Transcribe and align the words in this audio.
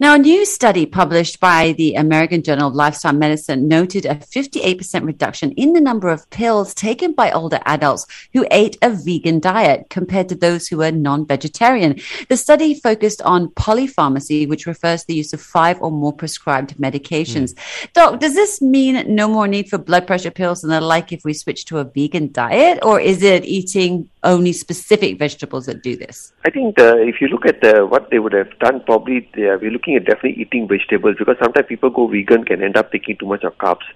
Now, 0.00 0.14
a 0.14 0.18
new 0.18 0.46
study 0.46 0.86
published 0.86 1.38
by 1.38 1.72
the 1.72 1.96
American 1.96 2.42
Journal 2.42 2.68
of 2.68 2.74
Lifestyle 2.74 3.12
Medicine 3.12 3.68
noted 3.68 4.06
a 4.06 4.14
58% 4.14 5.04
reduction 5.04 5.52
in 5.52 5.74
the 5.74 5.82
number 5.82 6.08
of 6.08 6.28
pills 6.30 6.72
taken 6.72 7.12
by 7.12 7.30
older 7.30 7.60
adults 7.66 8.06
who 8.32 8.46
ate 8.50 8.78
a 8.80 8.88
vegan 8.88 9.38
diet 9.38 9.90
compared 9.90 10.30
to 10.30 10.34
those 10.34 10.66
who 10.66 10.78
were 10.78 10.90
non 10.90 11.26
vegetarian. 11.26 12.00
The 12.30 12.38
study 12.38 12.72
focused 12.74 13.20
on 13.22 13.50
polypharmacy, 13.50 14.48
which 14.48 14.66
refers 14.66 15.02
to 15.02 15.08
the 15.08 15.14
use 15.14 15.34
of 15.34 15.42
five 15.42 15.80
or 15.82 15.90
more 15.90 16.12
prescribed 16.12 16.78
medications. 16.78 17.52
Mm. 17.52 17.92
Doc, 17.92 18.20
does 18.20 18.34
this 18.34 18.62
mean 18.62 19.14
no 19.14 19.28
more 19.28 19.46
need 19.46 19.68
for 19.68 19.76
blood 19.76 20.06
pressure 20.06 20.30
pills 20.30 20.64
and 20.64 20.72
the 20.72 20.80
like 20.80 21.12
if 21.12 21.22
we 21.22 21.34
switch 21.34 21.66
to 21.66 21.78
a 21.78 21.84
vegan 21.84 22.32
diet, 22.32 22.78
or 22.82 22.98
is 22.98 23.22
it 23.22 23.44
eating 23.44 24.08
only 24.24 24.52
specific 24.52 25.18
vegetables 25.18 25.66
that 25.66 25.82
do 25.82 25.96
this? 25.96 26.32
I 26.44 26.50
think 26.50 26.76
the, 26.76 26.96
if 27.02 27.20
you 27.20 27.28
look 27.28 27.46
at 27.46 27.60
the, 27.60 27.86
what 27.86 28.10
they 28.10 28.18
would 28.18 28.32
have 28.32 28.58
done, 28.58 28.80
probably 28.84 29.28
they 29.34 29.42
are, 29.42 29.58
looking 29.82 29.96
at 29.96 30.04
definitely 30.04 30.40
eating 30.40 30.68
vegetables 30.68 31.16
because 31.18 31.36
sometimes 31.42 31.66
people 31.66 31.90
go 31.90 32.06
vegan 32.06 32.44
can 32.44 32.62
end 32.62 32.76
up 32.76 32.92
taking 32.92 33.16
too 33.16 33.26
much 33.26 33.42
of 33.42 33.56
carbs. 33.58 33.86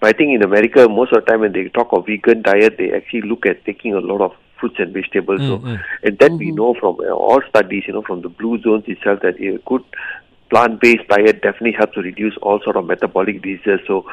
But 0.00 0.14
I 0.14 0.18
think 0.18 0.34
in 0.34 0.42
America, 0.42 0.88
most 0.88 1.12
of 1.12 1.24
the 1.24 1.30
time 1.30 1.40
when 1.40 1.52
they 1.52 1.68
talk 1.68 1.88
of 1.92 2.06
vegan 2.06 2.42
diet, 2.42 2.76
they 2.78 2.92
actually 2.92 3.22
look 3.22 3.46
at 3.46 3.64
taking 3.64 3.94
a 3.94 4.00
lot 4.00 4.20
of 4.20 4.32
fruits 4.58 4.76
and 4.78 4.92
vegetables. 4.92 5.40
Mm-hmm. 5.40 5.74
So, 5.74 5.82
and 6.04 6.18
that 6.18 6.30
mm-hmm. 6.30 6.36
we 6.36 6.50
know 6.52 6.74
from 6.78 7.00
uh, 7.00 7.10
all 7.10 7.40
studies, 7.48 7.84
you 7.86 7.92
know, 7.92 8.02
from 8.02 8.22
the 8.22 8.28
blue 8.28 8.60
zones 8.62 8.84
itself 8.86 9.20
that 9.22 9.40
a 9.40 9.58
good 9.66 9.84
plant-based 10.50 11.08
diet 11.08 11.40
definitely 11.40 11.72
helps 11.72 11.94
to 11.94 12.02
reduce 12.02 12.36
all 12.42 12.60
sort 12.62 12.76
of 12.76 12.84
metabolic 12.84 13.40
diseases. 13.40 13.80
So 13.86 14.04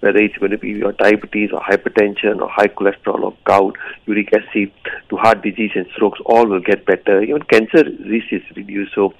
whether 0.00 0.18
it's 0.18 0.36
going 0.38 0.52
to 0.52 0.58
be 0.58 0.70
your 0.70 0.92
diabetes 0.92 1.50
or 1.52 1.60
hypertension 1.60 2.40
or 2.40 2.48
high 2.48 2.68
cholesterol 2.68 3.24
or 3.24 3.36
gout, 3.44 3.76
uric 4.06 4.32
acid, 4.32 4.70
to 5.10 5.16
heart 5.16 5.42
disease 5.42 5.72
and 5.74 5.86
strokes, 5.94 6.20
all 6.24 6.46
will 6.46 6.60
get 6.60 6.86
better. 6.86 7.20
Even 7.20 7.42
cancer 7.42 7.82
risk 8.06 8.32
is 8.32 8.42
reduced. 8.54 8.94
So, 8.94 9.12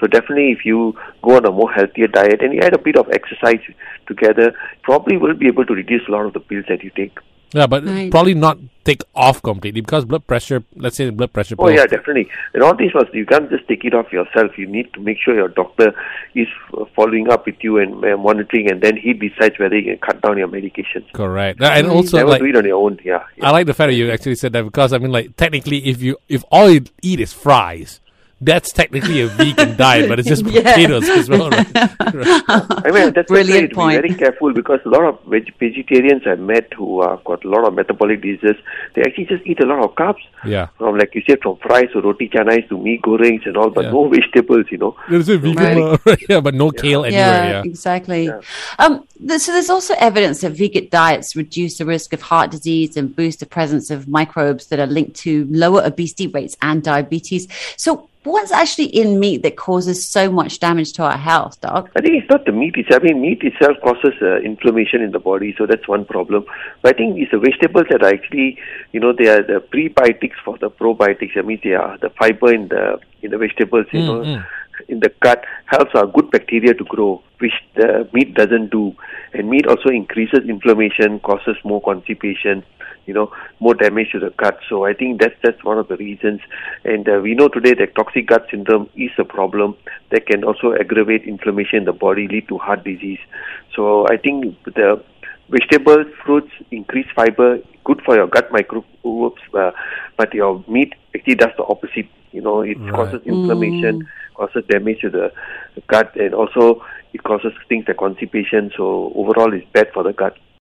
so 0.00 0.06
definitely 0.06 0.50
if 0.52 0.64
you 0.64 0.94
go 1.22 1.36
on 1.36 1.46
a 1.46 1.50
more 1.50 1.72
healthier 1.72 2.08
diet 2.08 2.42
and 2.42 2.54
you 2.54 2.60
add 2.60 2.74
a 2.74 2.78
bit 2.78 2.96
of 2.96 3.08
exercise 3.10 3.60
together, 4.06 4.52
probably 4.82 5.16
will 5.16 5.34
be 5.34 5.46
able 5.46 5.66
to 5.66 5.74
reduce 5.74 6.02
a 6.08 6.10
lot 6.10 6.26
of 6.26 6.32
the 6.32 6.40
pills 6.40 6.64
that 6.68 6.82
you 6.82 6.90
take. 6.90 7.18
Yeah, 7.54 7.66
but 7.66 7.84
right. 7.84 8.10
probably 8.10 8.34
not 8.34 8.58
take 8.84 9.02
off 9.14 9.42
completely 9.42 9.80
because 9.80 10.04
blood 10.04 10.26
pressure. 10.26 10.64
Let's 10.76 10.96
say 10.96 11.06
the 11.06 11.12
blood 11.12 11.32
pressure. 11.32 11.54
Oh 11.58 11.68
yeah, 11.68 11.86
definitely. 11.86 12.28
And 12.52 12.62
all 12.62 12.76
these 12.76 12.92
was 12.92 13.06
you 13.14 13.24
can't 13.24 13.48
just 13.48 13.66
take 13.66 13.86
it 13.86 13.94
off 13.94 14.12
yourself. 14.12 14.58
You 14.58 14.66
need 14.66 14.92
to 14.92 15.00
make 15.00 15.16
sure 15.18 15.34
your 15.34 15.48
doctor 15.48 15.94
is 16.34 16.46
following 16.94 17.30
up 17.30 17.46
with 17.46 17.56
you 17.62 17.78
and 17.78 18.04
uh, 18.04 18.18
monitoring, 18.18 18.70
and 18.70 18.82
then 18.82 18.98
he 18.98 19.14
decides 19.14 19.58
whether 19.58 19.76
he 19.76 19.84
can 19.84 19.98
cut 19.98 20.20
down 20.20 20.36
your 20.36 20.48
medications. 20.48 21.10
Correct. 21.14 21.62
And 21.62 21.86
also, 21.86 22.18
never 22.18 22.30
like, 22.32 22.40
do 22.42 22.48
it 22.48 22.56
on 22.56 22.66
your 22.66 22.84
own. 22.84 22.98
Yeah, 23.02 23.24
yeah. 23.36 23.48
I 23.48 23.50
like 23.50 23.66
the 23.66 23.74
fact 23.74 23.88
that 23.88 23.94
you 23.94 24.10
actually 24.10 24.34
said 24.34 24.52
that 24.52 24.64
because 24.64 24.92
I 24.92 24.98
mean, 24.98 25.10
like, 25.10 25.34
technically, 25.36 25.86
if 25.86 26.02
you 26.02 26.18
if 26.28 26.44
all 26.50 26.68
you 26.68 26.84
eat 27.00 27.20
is 27.20 27.32
fries 27.32 28.00
that's 28.40 28.72
technically 28.72 29.20
a 29.22 29.26
vegan 29.26 29.76
diet, 29.76 30.08
but 30.08 30.20
it's 30.20 30.28
just 30.28 30.44
yeah. 30.46 30.62
potatoes 30.62 31.08
as 31.08 31.28
well. 31.28 31.50
Right? 31.50 31.66
I 31.74 32.90
mean, 32.92 33.12
that's 33.12 33.28
Brilliant 33.28 33.72
point. 33.72 34.00
Be 34.02 34.08
very 34.08 34.18
careful 34.18 34.52
because 34.52 34.80
a 34.84 34.88
lot 34.88 35.04
of 35.04 35.24
veg- 35.24 35.52
vegetarians 35.58 36.22
I 36.24 36.36
met 36.36 36.72
who 36.74 37.02
have 37.02 37.24
got 37.24 37.44
a 37.44 37.48
lot 37.48 37.66
of 37.66 37.74
metabolic 37.74 38.22
diseases, 38.22 38.56
they 38.94 39.02
actually 39.02 39.26
just 39.26 39.44
eat 39.44 39.60
a 39.60 39.66
lot 39.66 39.82
of 39.82 39.94
carbs. 39.96 40.22
Yeah. 40.44 40.68
From 40.78 40.96
like 40.96 41.14
you 41.14 41.22
said, 41.28 41.40
from 41.42 41.56
fries 41.56 41.88
to 41.92 42.00
roti 42.00 42.28
canais 42.28 42.68
to 42.68 42.78
mee 42.78 43.00
goreng 43.02 43.44
and 43.44 43.56
all, 43.56 43.70
but 43.70 43.86
yeah. 43.86 43.90
no 43.90 44.08
vegetables. 44.08 44.66
You 44.70 44.78
know. 44.78 44.96
There's 45.10 45.28
a 45.28 45.38
vegan, 45.38 45.98
right. 46.06 46.18
yeah, 46.28 46.40
but 46.40 46.54
no 46.54 46.70
kale 46.70 47.04
anywhere. 47.04 47.24
Yeah, 47.24 47.48
yeah. 47.48 47.62
exactly. 47.64 48.30
Um, 48.78 49.04
th- 49.26 49.40
so 49.40 49.52
there's 49.52 49.70
also 49.70 49.94
evidence 49.98 50.42
that 50.42 50.52
vegan 50.52 50.88
diets 50.90 51.34
reduce 51.34 51.78
the 51.78 51.86
risk 51.86 52.12
of 52.12 52.22
heart 52.22 52.52
disease 52.52 52.96
and 52.96 53.14
boost 53.14 53.40
the 53.40 53.46
presence 53.46 53.90
of 53.90 54.06
microbes 54.06 54.66
that 54.68 54.78
are 54.78 54.86
linked 54.86 55.16
to 55.16 55.46
lower 55.50 55.82
obesity 55.82 56.28
rates 56.28 56.56
and 56.62 56.84
diabetes. 56.84 57.48
So 57.76 58.08
what's 58.28 58.52
actually 58.52 58.86
in 58.86 59.18
meat 59.18 59.42
that 59.42 59.56
causes 59.56 60.06
so 60.06 60.30
much 60.30 60.60
damage 60.60 60.92
to 60.94 61.02
our 61.02 61.16
health, 61.16 61.60
Doc? 61.60 61.90
I 61.96 62.00
think 62.00 62.22
it's 62.22 62.30
not 62.30 62.44
the 62.44 62.52
meat 62.52 62.76
itself. 62.76 63.02
I 63.02 63.06
mean, 63.06 63.20
meat 63.22 63.42
itself 63.42 63.76
causes 63.82 64.14
uh, 64.22 64.36
inflammation 64.40 65.02
in 65.02 65.12
the 65.12 65.18
body, 65.18 65.54
so 65.58 65.66
that's 65.66 65.86
one 65.88 66.04
problem. 66.04 66.44
But 66.82 66.94
I 66.94 66.98
think 66.98 67.18
it's 67.18 67.30
the 67.30 67.38
vegetables 67.38 67.86
that 67.90 68.02
are 68.02 68.08
actually, 68.08 68.58
you 68.92 69.00
know, 69.00 69.12
they 69.12 69.28
are 69.28 69.42
the 69.42 69.60
prebiotics 69.72 70.36
for 70.44 70.58
the 70.58 70.70
probiotics. 70.70 71.36
I 71.36 71.42
mean, 71.42 71.60
they 71.62 71.74
are 71.74 71.98
the 71.98 72.10
fiber 72.10 72.52
in 72.52 72.68
the 72.68 73.00
in 73.22 73.30
the 73.30 73.38
vegetables, 73.38 73.86
you 73.92 74.00
mm, 74.00 74.06
know. 74.06 74.44
In 74.88 75.00
the 75.00 75.12
gut 75.20 75.44
helps 75.66 75.94
our 75.94 76.06
good 76.06 76.30
bacteria 76.30 76.72
to 76.74 76.84
grow, 76.84 77.22
which 77.38 77.52
the 77.76 78.08
meat 78.12 78.34
doesn't 78.34 78.70
do. 78.70 78.94
And 79.34 79.50
meat 79.50 79.66
also 79.66 79.90
increases 79.90 80.48
inflammation, 80.48 81.20
causes 81.20 81.56
more 81.62 81.82
constipation, 81.82 82.64
you 83.08 83.14
know 83.14 83.30
more 83.60 83.74
damage 83.74 84.12
to 84.12 84.20
the 84.20 84.30
gut. 84.30 84.58
So 84.68 84.84
I 84.84 84.94
think 84.94 85.20
that's 85.20 85.34
that's 85.42 85.62
one 85.64 85.78
of 85.78 85.88
the 85.88 85.96
reasons. 85.96 86.40
And 86.84 87.08
uh, 87.08 87.20
we 87.22 87.34
know 87.34 87.48
today 87.48 87.74
that 87.74 87.94
toxic 87.96 88.28
gut 88.28 88.46
syndrome 88.50 88.88
is 88.96 89.10
a 89.18 89.24
problem 89.24 89.76
that 90.10 90.26
can 90.26 90.44
also 90.44 90.74
aggravate 90.74 91.24
inflammation 91.24 91.78
in 91.78 91.84
the 91.84 91.92
body, 91.92 92.28
lead 92.28 92.48
to 92.48 92.58
heart 92.58 92.84
disease. 92.84 93.18
So 93.74 94.06
I 94.08 94.16
think 94.16 94.56
the 94.64 95.02
vegetables, 95.50 96.06
fruits, 96.24 96.52
increased 96.70 97.10
fiber, 97.16 97.58
good 97.84 98.02
for 98.04 98.14
your 98.14 98.26
gut 98.26 98.52
microbes, 98.52 98.86
uh, 99.54 99.70
but 100.18 100.34
your 100.34 100.62
meat 100.68 100.94
actually 101.14 101.36
does 101.36 101.52
the 101.56 101.64
opposite. 101.64 102.08
You 102.32 102.42
know, 102.42 102.60
it 102.60 102.78
right. 102.78 102.92
causes 102.92 103.22
inflammation, 103.24 104.02
mm. 104.02 104.06
causes 104.34 104.64
damage 104.68 105.00
to 105.00 105.08
the 105.08 105.32
gut, 105.86 106.14
and 106.16 106.34
also 106.34 106.84
it 107.14 107.22
causes 107.22 107.52
things 107.70 107.86
like 107.88 107.96
constipation. 107.96 108.70
So 108.76 109.10
overall, 109.14 109.54
it's 109.54 109.66
bad 109.72 109.88
for 109.94 110.02
the 110.02 110.12
gut. 110.12 110.36